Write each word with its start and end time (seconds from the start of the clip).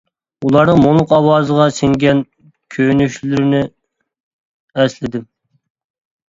ئۇلارنىڭ 0.47 0.79
مۇڭلۇق 0.83 1.11
ئاۋازىغا 1.17 1.67
سىڭگەن 1.79 2.23
كۆيۈنۈشلىرىنى 2.77 3.61
ئەسلىدىم. 4.87 5.29